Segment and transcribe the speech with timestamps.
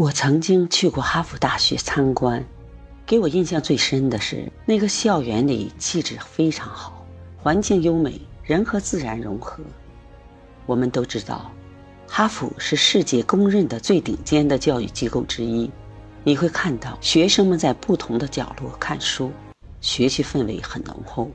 [0.00, 2.42] 我曾经去过哈佛大学参观，
[3.04, 7.04] 给我印象最深的是那个校园里气质非常好，
[7.36, 9.62] 环境优美，人和自然融合。
[10.64, 11.52] 我们都知道，
[12.08, 15.70] 哈佛是世界公认的最顶尖的教育机构之一。
[16.24, 19.30] 你会看到学生们在不同的角落看书，
[19.82, 21.30] 学习氛围很浓厚。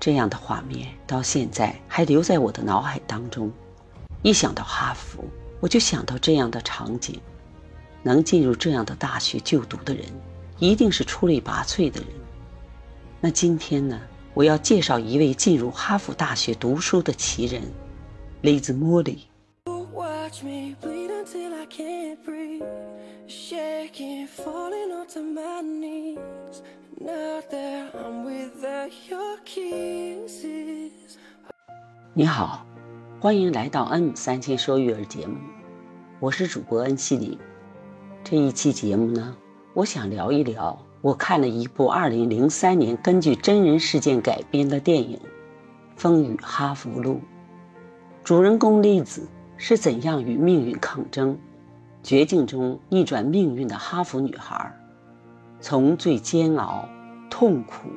[0.00, 3.52] 这样的画面到现在还留在我的脑海当中。
[4.22, 5.22] 一想到哈佛，
[5.60, 7.20] 我就想到这样的场景。
[8.06, 10.04] 能进入这样的大学就读的人，
[10.60, 12.08] 一定是出类拔萃的人。
[13.20, 14.00] 那今天呢，
[14.32, 17.62] 我要介绍一位进入哈佛大学读书的奇人
[18.44, 19.22] ，Liz Molly。
[32.14, 32.64] 你好，
[33.18, 35.38] 欢迎来到 N 三千说育儿节目，
[36.20, 37.36] 我是主播恩熙林。
[38.28, 39.36] 这一期节目呢，
[39.72, 45.16] 我想聊一聊我看了一部2003年根据真人事件改编的电影
[45.94, 47.12] 《风雨哈佛路》。
[48.24, 51.38] 主人公栗子是怎样与命运抗争、
[52.02, 54.74] 绝境中逆转命运的哈佛女孩，
[55.60, 56.88] 从最煎熬、
[57.30, 57.88] 痛苦、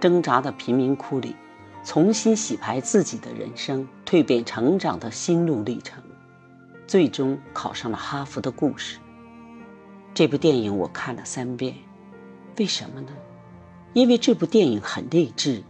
[0.00, 1.36] 挣扎的贫民窟里，
[1.84, 6.02] 重新洗牌自己的人生、蜕变成长的心路历程，
[6.86, 9.00] 最终考上了哈佛的故事。
[10.16, 11.74] 这部电影我看了三遍，
[12.56, 13.08] 为什么呢？
[13.92, 15.62] 因为这部电影很励志，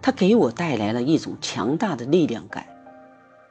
[0.00, 2.66] 它给我带来了一种强大的力量感。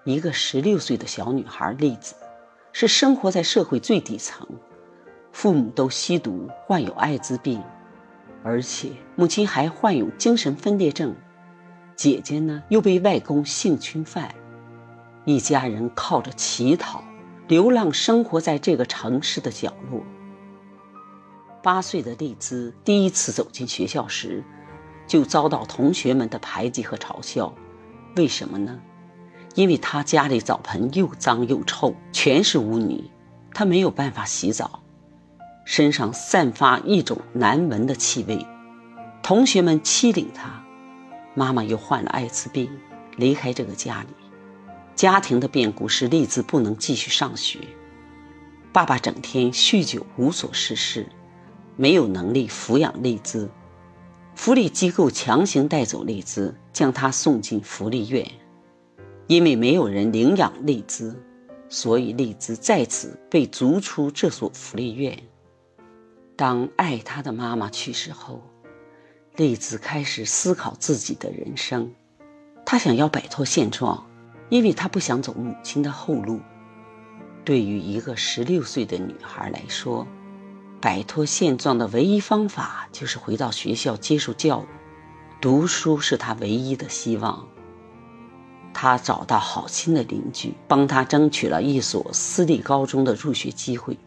[0.03, 2.15] 一个十六岁的小女孩栗子，
[2.73, 4.47] 是生活在社会最底层，
[5.31, 7.61] 父母都吸毒，患有艾滋病，
[8.41, 11.13] 而且母亲还患有精神分裂症，
[11.95, 14.33] 姐姐呢又被外公性侵犯，
[15.23, 17.03] 一家人靠着乞讨、
[17.47, 20.01] 流浪生活在这个城市的角落。
[21.65, 24.43] 八岁的丽兹第一次走进学校时，
[25.07, 27.51] 就遭到同学们的排挤和嘲笑。
[28.15, 28.79] 为什么呢？
[29.55, 33.09] 因为她家里澡盆又脏又臭，全是污泥，
[33.51, 34.83] 她没有办法洗澡，
[35.65, 38.45] 身上散发一种难闻的气味。
[39.23, 40.63] 同学们欺凌她，
[41.33, 42.69] 妈妈又患了艾滋病，
[43.17, 44.09] 离开这个家里。
[44.93, 47.57] 家庭的变故使丽兹不能继续上学，
[48.71, 51.07] 爸爸整天酗酒，无所事事。
[51.75, 53.49] 没有能力抚养丽兹，
[54.35, 58.29] 福利机构强行带走丽兹，将她送进福利院。
[59.27, 61.21] 因为没有人领养丽兹，
[61.67, 65.17] 所以丽兹再次被逐出这所福利院。
[66.35, 68.41] 当爱她的妈妈去世后，
[69.35, 71.91] 丽兹开始思考自己的人生。
[72.65, 74.05] 她想要摆脱现状，
[74.49, 76.39] 因为她不想走母亲的后路。
[77.43, 80.07] 对于一个十六岁的女孩来说，
[80.85, 84.65] 摆脱现状的唯一方法就是回到学校接受教育，
[85.41, 87.47] 读书是他唯一的希望。
[88.71, 93.97] 他找到好心的邻居，帮他争取了一所私立高中的入学机会。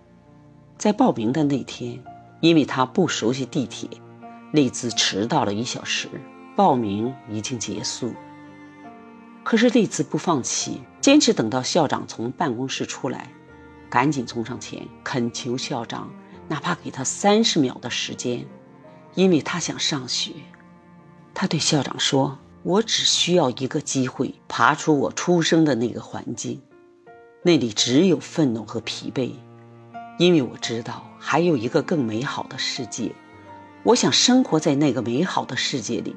[0.77, 2.01] 在报名的那天，
[2.41, 3.91] 因为他不熟悉地铁，
[4.53, 6.09] 丽兹迟到了一小时。
[6.55, 8.15] 报名已经结束，
[9.43, 13.33] 可是丽兹不放弃，坚持等到校长从办公室出来，
[13.91, 16.09] 赶紧冲上前恳求校长。
[16.49, 18.47] 哪怕给他三十秒的时间，
[19.15, 20.33] 因为他想上学。
[21.35, 26.61] 他对校长说：“我只需要一个机会，爬出我出生的那个环境，
[27.43, 29.33] 那里只有愤怒和疲惫。
[30.19, 33.13] 因为我知道还有一个更美好的世界，
[33.85, 36.17] 我想生活在那个美好的世界里。”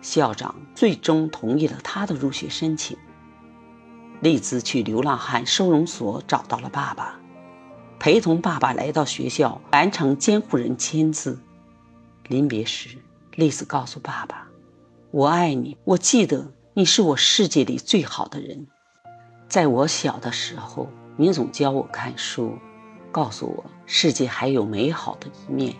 [0.00, 2.96] 校长最终同意了他的入学申请。
[4.20, 7.17] 丽兹去流浪汉收容所找到了爸爸。
[8.00, 11.40] 陪同爸爸来到学校，完成监护人签字。
[12.28, 12.96] 临别时，
[13.34, 14.46] 丽丝告诉爸爸
[15.10, 18.68] ：“我爱你，我记得你是我世界里最好的人。
[19.48, 22.56] 在我小的时候，你总教我看书，
[23.10, 25.74] 告诉我世界还有美好的一面。”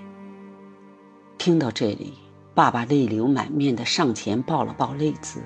[1.38, 2.14] 听到这里，
[2.52, 5.40] 爸爸泪流满面地上前抱了抱丽子，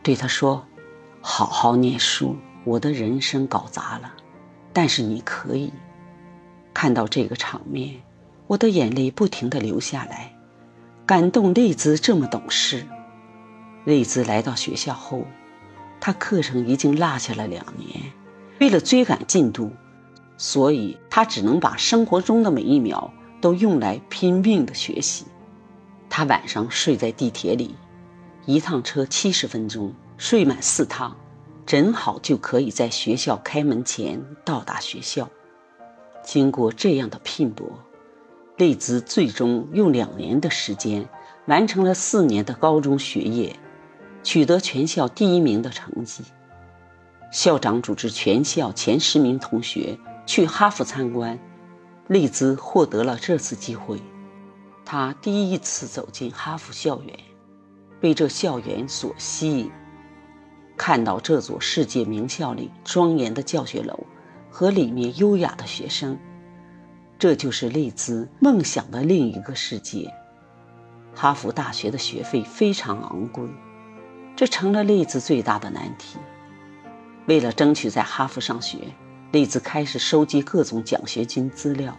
[0.00, 0.64] 对他说
[1.20, 4.12] ：“好好念书，我的人生搞砸了，
[4.72, 5.72] 但是你可以。”
[6.74, 8.02] 看到这个场面，
[8.48, 10.36] 我的眼泪不停地流下来，
[11.06, 12.84] 感动丽兹这么懂事。
[13.84, 15.24] 丽兹来到学校后，
[16.00, 18.12] 她课程已经落下了两年，
[18.60, 19.70] 为了追赶进度，
[20.36, 23.10] 所以她只能把生活中的每一秒
[23.40, 25.24] 都用来拼命的学习。
[26.10, 27.74] 她晚上睡在地铁里，
[28.46, 31.16] 一趟车七十分钟，睡满四趟，
[31.64, 35.28] 正好就可以在学校开门前到达学校。
[36.24, 37.66] 经过这样的拼搏，
[38.56, 41.08] 丽兹最终用两年的时间
[41.46, 43.54] 完成了四年的高中学业，
[44.22, 46.24] 取得全校第一名的成绩。
[47.30, 51.38] 校长组织全校前十名同学去哈佛参观，
[52.08, 54.00] 丽兹获得了这次机会。
[54.84, 57.18] 她第一次走进哈佛校园，
[58.00, 59.70] 被这校园所吸引，
[60.76, 64.06] 看到这座世界名校里庄严的教学楼
[64.56, 66.16] 和里面优雅的学生，
[67.18, 70.14] 这就是丽兹梦想的另一个世界。
[71.12, 73.48] 哈佛大学的学费非常昂贵，
[74.36, 76.20] 这成了丽兹最大的难题。
[77.26, 78.78] 为了争取在哈佛上学，
[79.32, 81.98] 丽兹开始收集各种奖学金资料。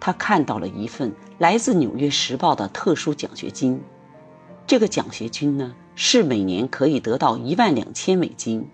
[0.00, 3.78] 她看到了一份来自《纽约时报》的特殊奖学金。
[4.66, 8.70] 这个奖学金呢，是每年可以得到一万两千美金，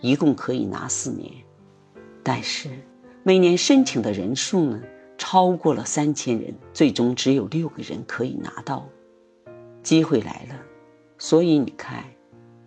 [0.00, 1.30] 一共可以拿四年。
[2.22, 2.68] 但是
[3.22, 4.80] 每年申请的人数呢，
[5.18, 8.86] 超过了三千人，最终只有六个人可以拿到。
[9.82, 10.54] 机会来了，
[11.18, 12.04] 所以你看，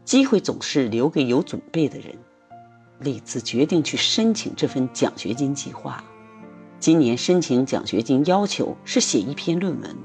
[0.03, 2.15] 机会总是留给有准备的人。
[2.99, 6.03] 丽兹决定去申请这份奖学金计划。
[6.79, 9.95] 今年申请奖学金要求是写一篇论文，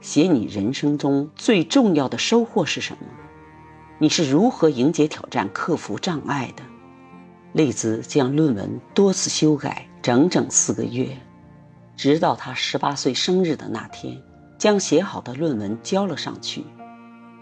[0.00, 3.06] 写你人生中最重要的收获是什么？
[3.98, 6.62] 你是如何迎接挑战、克服障碍的？
[7.52, 11.16] 丽兹将论文多次修改，整整四个月，
[11.96, 14.22] 直到她十八岁生日的那天，
[14.56, 16.64] 将写好的论文交了上去。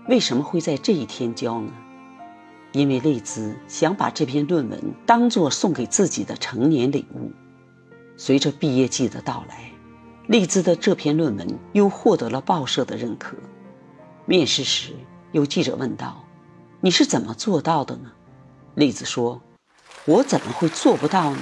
[0.08, 1.70] 为什么会在这一天交呢？
[2.72, 7.31] 因为丽兹想把这篇论文当作送给自己的成年礼物。
[8.16, 9.70] 随着毕业季的到来，
[10.26, 13.37] 丽兹的这篇论文又获得了报社的认可。
[14.25, 14.94] 面试时，
[15.32, 16.25] 有记者问道
[16.81, 18.10] ：“你是怎么做到的呢？”
[18.75, 19.40] 丽兹说
[20.08, 21.38] ：“我怎么会做不到呢？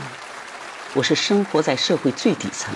[0.96, 2.74] 我是生活在社会最底层、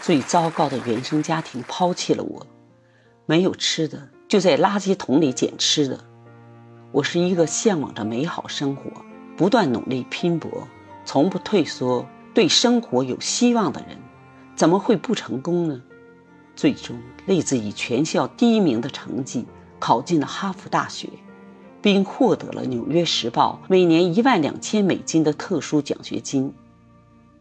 [0.00, 2.46] 最糟糕的原生家庭抛弃了我，
[3.26, 5.98] 没有吃的就在垃圾桶里捡吃的。”
[6.92, 8.84] 我是一个向往着美好生活、
[9.36, 10.68] 不断努力拼搏、
[11.04, 13.98] 从不退缩、对生活有希望的人，
[14.54, 15.82] 怎么会不成功呢？
[16.54, 16.96] 最终，
[17.26, 19.44] 丽兹以全校第一名的成绩
[19.80, 21.08] 考进了哈佛大学，
[21.82, 26.54] 并获得了《纽约时报》每年一万两千美金的特殊奖学金。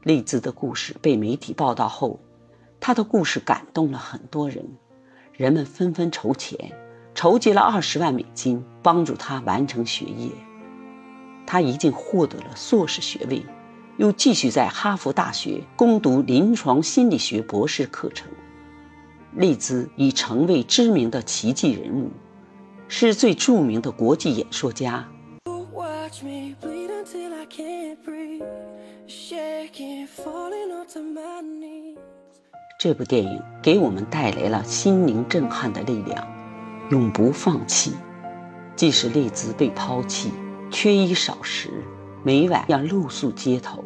[0.04, 2.20] 丽兹的故事被媒体报道后，
[2.80, 4.66] 她的故事感动了很多人，
[5.38, 6.72] 人们纷纷筹钱。
[7.14, 10.32] 筹集了二十万美金，帮助他完成学业。
[11.46, 13.46] 他已经获得了硕士学位，
[13.98, 18.32] 又继续在哈佛大学攻读临床心理学博士课程。
[19.36, 22.12] 丽兹已成为知名的奇迹人物，
[22.94, 25.08] 是最著名的国际演说家。
[32.78, 36.28] 这部电影给我们带来了心灵震撼的力量。
[36.90, 37.94] 永不放弃，
[38.76, 40.30] 即使丽兹被抛弃，
[40.70, 41.70] 缺衣少食，
[42.24, 43.82] 每晚要露宿街头，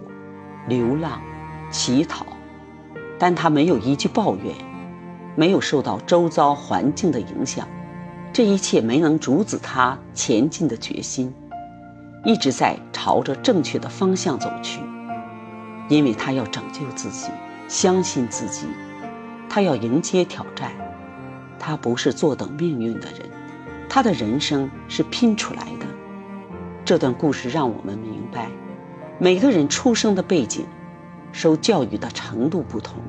[0.67, 1.21] 流浪，
[1.69, 2.25] 乞讨，
[3.19, 4.55] 但她没有一句抱怨，
[5.35, 7.67] 没有受到周遭环境的影响，
[8.35, 11.33] 这一切没能阻止他前进的决心，
[12.25, 14.81] 一直在朝着正确的方向走去，
[15.87, 17.29] 因为他要拯救自己，
[17.69, 18.67] 相信自己，
[19.47, 20.69] 他要迎接挑战。
[21.57, 23.21] 他不是坐等命运的人，
[23.87, 25.85] 他的人生是拼出来的。
[26.83, 28.49] 这段故事让我们明白，
[29.17, 30.65] 每个人出生的背景、
[31.31, 33.01] 受教育的程度不同，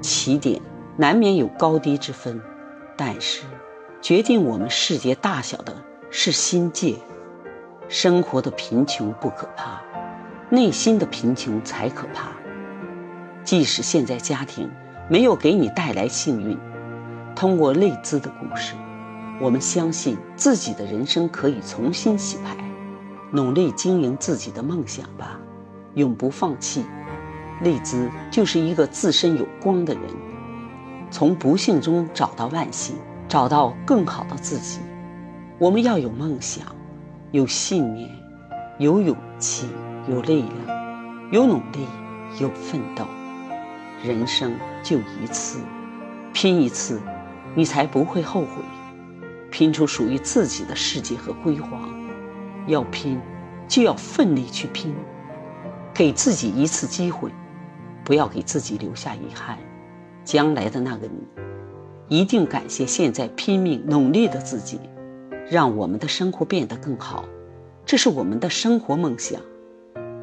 [0.00, 0.62] 起点
[0.96, 2.40] 难免有高低之分。
[2.96, 3.42] 但是，
[4.02, 5.72] 决定我们世界大小的
[6.10, 6.96] 是心界。
[7.88, 9.80] 生活的贫穷不可怕，
[10.50, 12.32] 内心的贫穷才可怕。
[13.44, 14.68] 即使现在家庭
[15.08, 16.58] 没有给你带来幸运。
[17.36, 18.74] 通过丽兹的故事，
[19.40, 22.56] 我们相信自己的人生可以重新洗牌，
[23.30, 25.38] 努力经营自己的梦想吧，
[25.94, 26.84] 永不放弃。
[27.60, 30.02] 丽兹就是一个自身有光的人，
[31.08, 32.96] 从不幸中找到万幸，
[33.32, 34.80] 找到更好的自己。
[35.58, 36.66] 我们要有梦想，
[37.30, 38.10] 有信念，
[38.78, 39.66] 有勇气，
[40.06, 41.86] 有力量，有努力，
[42.38, 43.06] 有奋斗。
[44.04, 45.60] 人生就一次，
[46.34, 47.00] 拼一次。
[47.54, 48.48] 你才不会后悔，
[49.50, 51.88] 拼出属于自己的世界和辉煌。
[52.66, 53.18] 要拼，
[53.66, 54.94] 就要奋力去拼，
[55.94, 57.30] 给自己一次机会，
[58.04, 59.56] 不要给自己留下遗憾。
[60.22, 61.26] 将来的那个你，
[62.12, 64.78] 一定感谢现在拼命努力的自己，
[65.50, 67.24] 让我们的生活变得更好。
[67.86, 69.40] 这是我们的生活梦想。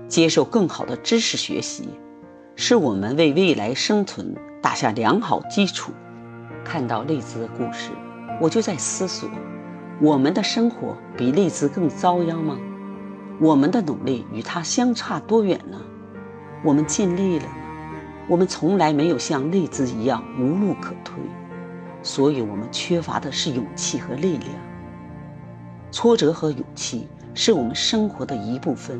[0.07, 1.89] 接受更好的知识学习，
[2.55, 5.91] 是我们为未来生存打下良好基础。
[6.63, 7.89] 看到丽兹的故事，
[8.39, 9.27] 我就在思索：
[9.99, 12.59] 我们的生活比丽兹更遭殃吗？
[13.41, 15.81] 我们的努力与他相差多远呢？
[16.63, 17.55] 我们尽力了吗？
[18.29, 21.15] 我们从来没有像丽兹一样无路可退，
[22.01, 24.51] 所以我们缺乏的是勇气和力量。
[25.91, 28.99] 挫折和勇气是我们生活的一部分。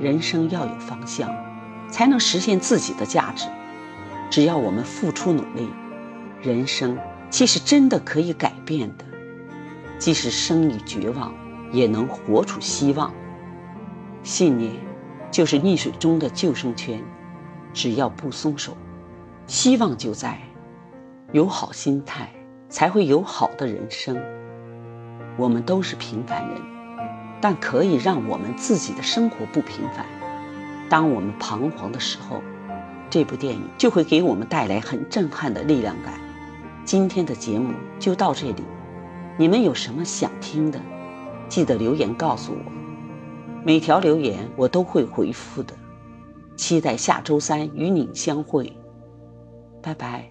[0.00, 1.30] 人生要有方向，
[1.90, 3.46] 才能实现自己的价值。
[4.30, 5.68] 只要我们付出努力，
[6.40, 6.98] 人生
[7.30, 9.04] 其实真的可以改变的。
[9.98, 11.32] 即使生于绝望，
[11.70, 13.12] 也能活出希望。
[14.24, 14.72] 信念
[15.30, 17.00] 就是溺水中的救生圈，
[17.72, 18.76] 只要不松手，
[19.46, 20.40] 希望就在。
[21.32, 22.32] 有好心态，
[22.68, 24.16] 才会有好的人生。
[25.36, 26.60] 我们都是平凡人。
[27.40, 30.06] 但可以让我们自己的生活不平凡。
[30.88, 32.40] 当我们彷徨的时候，
[33.10, 36.14] 这部电影就会给我们带来很震撼的力量感。
[36.84, 38.62] 今天的节目就到这里，
[39.36, 40.80] 你们有什么想听的，
[41.48, 42.72] 记得留言告诉我，
[43.64, 45.74] 每条留言我都会回复的。
[46.54, 48.72] 期待下周三与你相会，
[49.82, 50.30] 拜拜。